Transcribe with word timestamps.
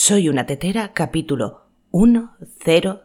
Soy 0.00 0.28
una 0.28 0.46
tetera, 0.46 0.92
capítulo 0.92 1.66
10000. 1.90 3.00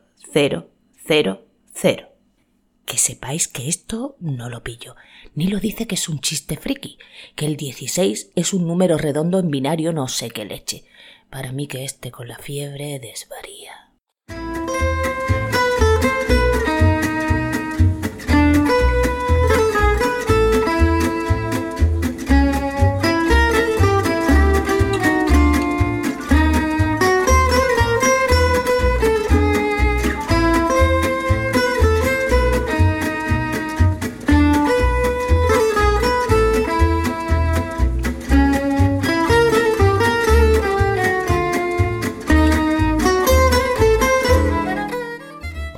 Que 2.86 2.98
sepáis 3.00 3.48
que 3.48 3.68
esto 3.68 4.16
no 4.20 4.48
lo 4.48 4.62
pillo. 4.62 4.96
Ni 5.34 5.48
lo 5.48 5.60
dice 5.60 5.88
que 5.88 5.96
es 5.96 6.08
un 6.08 6.20
chiste 6.20 6.56
friki, 6.56 7.00
que 7.36 7.48
el 7.48 7.58
16 7.58 8.30
es 8.36 8.54
un 8.54 8.68
número 8.68 9.00
redondo 9.00 9.40
en 9.40 9.50
binario 9.50 9.92
no 9.92 10.08
sé 10.08 10.30
qué 10.30 10.46
leche. 10.46 10.84
Para 11.32 11.52
mí 11.52 11.66
que 11.66 11.84
este 11.84 12.12
con 12.12 12.28
la 12.28 12.38
fiebre 12.38 13.00
desvaría. 13.00 13.43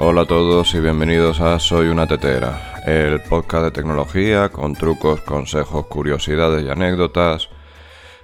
Hola 0.08 0.22
a 0.22 0.26
todos 0.28 0.76
y 0.76 0.80
bienvenidos 0.80 1.42
a 1.42 1.58
Soy 1.60 1.88
una 1.88 2.06
tetera, 2.06 2.84
el 2.86 3.22
podcast 3.22 3.64
de 3.64 3.72
tecnología 3.72 4.50
con 4.50 4.76
trucos, 4.76 5.22
consejos, 5.22 5.88
curiosidades 5.88 6.64
y 6.64 6.70
anécdotas 6.70 7.50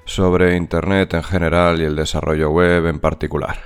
sobre 0.05 0.55
Internet 0.55 1.15
en 1.15 1.23
general 1.23 1.81
y 1.81 1.85
el 1.85 1.95
desarrollo 1.95 2.51
web 2.51 2.85
en 2.85 2.99
particular. 2.99 3.57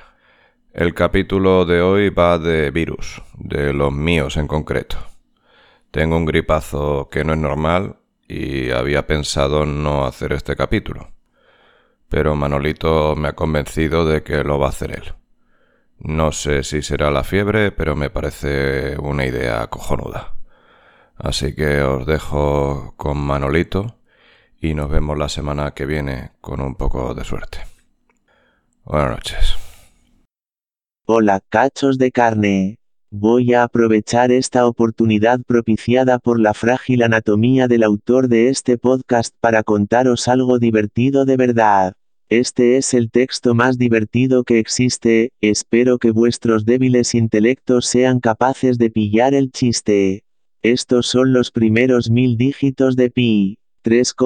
El 0.71 0.93
capítulo 0.93 1.65
de 1.65 1.81
hoy 1.81 2.09
va 2.09 2.37
de 2.37 2.71
virus, 2.71 3.21
de 3.37 3.73
los 3.73 3.91
míos 3.91 4.37
en 4.37 4.47
concreto. 4.47 4.95
Tengo 5.91 6.15
un 6.15 6.25
gripazo 6.25 7.09
que 7.11 7.25
no 7.25 7.33
es 7.33 7.39
normal 7.39 7.97
y 8.29 8.71
había 8.71 9.05
pensado 9.05 9.65
no 9.65 10.05
hacer 10.05 10.31
este 10.31 10.55
capítulo, 10.55 11.09
pero 12.07 12.33
Manolito 12.33 13.13
me 13.17 13.27
ha 13.27 13.33
convencido 13.33 14.05
de 14.05 14.23
que 14.23 14.45
lo 14.45 14.57
va 14.57 14.67
a 14.67 14.69
hacer 14.69 14.91
él. 14.91 15.13
No 15.99 16.31
sé 16.31 16.63
si 16.63 16.81
será 16.81 17.09
la 17.11 17.23
fiebre, 17.23 17.71
pero 17.71 17.95
me 17.95 18.09
parece 18.09 18.97
una 18.97 19.25
idea 19.25 19.67
cojonuda. 19.67 20.35
Así 21.15 21.55
que 21.55 21.81
os 21.81 22.05
dejo 22.05 22.93
con 22.97 23.17
Manolito 23.17 23.97
y 24.59 24.73
nos 24.73 24.89
vemos 24.89 25.17
la 25.17 25.29
semana 25.29 25.71
que 25.71 25.85
viene 25.85 26.31
con 26.41 26.61
un 26.61 26.75
poco 26.75 27.13
de 27.13 27.23
suerte. 27.23 27.59
Buenas 28.83 29.11
noches. 29.11 29.55
Hola, 31.05 31.41
cachos 31.49 31.97
de 31.97 32.11
carne. 32.11 32.79
Voy 33.11 33.53
a 33.53 33.63
aprovechar 33.63 34.31
esta 34.31 34.65
oportunidad 34.65 35.39
propiciada 35.47 36.19
por 36.19 36.39
la 36.39 36.53
frágil 36.53 37.03
anatomía 37.03 37.67
del 37.67 37.83
autor 37.83 38.27
de 38.27 38.49
este 38.49 38.77
podcast 38.77 39.33
para 39.39 39.63
contaros 39.63 40.27
algo 40.27 40.59
divertido 40.59 41.23
de 41.25 41.37
verdad. 41.37 41.93
Este 42.29 42.77
es 42.77 42.95
el 42.95 43.11
texto 43.11 43.53
más 43.53 43.77
divertido 43.77 44.43
que 44.43 44.57
existe, 44.57 45.31
espero 45.41 45.99
que 45.99 46.09
vuestros 46.09 46.65
débiles 46.65 47.13
intelectos 47.13 47.85
sean 47.85 48.19
capaces 48.19 48.79
de 48.79 48.89
pillar 48.89 49.35
el 49.35 49.51
chiste. 49.51 50.23
Estos 50.63 51.05
son 51.05 51.33
los 51.33 51.51
primeros 51.51 52.09
mil 52.09 52.35
dígitos 52.35 52.95
de 52.95 53.11
pi. 53.11 53.59
3,1415926593939393939393939393939393939393939393939393939393939393939393939393939393939393939393939393939393939393939393939393939393939393939393939393939393939393939393939393939393939393939393939393939393939393939393939393939393939393939393939393939393939393939393939393939393939393939393939393939393939393939393939393939393939393939393939393939393939393939393939393939393939393939393939393939393939393939393939393939393939393939393939393939393939393939393939393939393939393939393939393939393939393939393939393939393939393939393939393939393939393939393939393939393939393939393939393939393939393939393939393939393939393939393939393939393939393939393939393939393939393939393939393939393939393939393939393939393939393939393939393939393939393939393939393939393939393939 53.85 54.25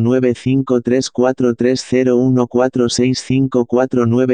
9 0.00 0.34
5 0.34 0.64
3 0.82 1.10
4 1.12 1.54
3 1.54 1.76
0 1.76 2.16
1 2.16 2.46
4 2.46 2.88
6 2.88 3.22
5 3.48 3.66
4 3.66 4.06
9 4.06 4.33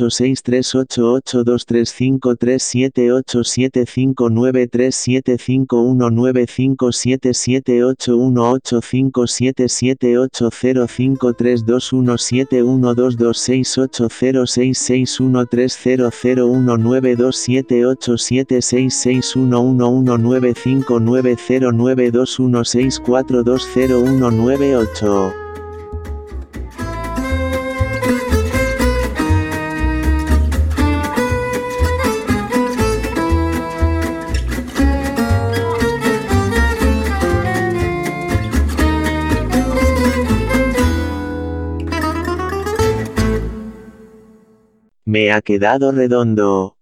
8 0.10 0.13
Seis 0.14 0.44
tres 0.44 0.76
ocho 0.76 1.12
ocho 1.12 1.44
dos 1.44 1.66
tres 1.66 1.90
cinco 1.90 2.36
tres 2.36 2.62
siete 2.62 3.12
ocho 3.12 3.44
siete 3.44 3.84
cinco 3.88 4.30
nueve 4.30 4.68
tres 4.68 4.94
siete 4.96 5.40
cinco 5.40 5.82
uno 5.82 6.12
nueve 6.12 6.46
cinco 6.46 6.92
siete 6.92 7.34
siete 7.34 7.84
ocho 7.84 8.16
uno 8.18 8.52
ocho 8.52 8.80
cinco 8.80 9.26
siete 9.26 9.68
siete 9.68 10.20
ocho 10.20 10.52
cero 10.52 10.86
cinco 10.88 11.34
tres 11.34 11.66
dos 11.66 11.92
uno 11.94 12.20
siete 12.20 12.62
uno 12.62 12.94
dos 12.94 13.18
dos 13.18 13.40
seis 13.40 13.76
ocho 13.80 14.08
cero 14.08 14.46
seis 14.46 14.78
seis 14.78 15.20
uno 15.20 15.48
tres 15.48 15.76
cero 15.82 16.12
cero 16.12 16.46
uno 16.46 16.78
nueve 16.78 17.16
dos 17.16 17.36
siete 17.36 17.84
ocho 17.84 18.16
siete 18.16 18.62
seis 18.62 18.94
seis 18.94 19.36
uno 19.36 19.62
uno 19.62 19.90
uno 19.90 20.20
nueve 20.20 20.54
cinco 20.54 21.00
nueve 21.00 21.36
cero 21.36 21.72
nueve 21.72 22.12
dos 22.12 22.38
uno 22.38 22.64
seis 22.64 23.00
cuatro 23.00 23.44
dos 23.44 23.68
cero 23.74 24.00
uno 24.00 24.30
nueve 24.30 24.76
ocho. 24.76 25.43
Me 45.14 45.32
ha 45.32 45.44
quedado 45.44 45.92
redondo. 45.92 46.76